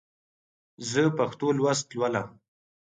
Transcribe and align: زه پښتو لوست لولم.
زه 0.89 1.01
پښتو 1.17 1.47
لوست 1.57 1.87
لولم. 1.97 2.29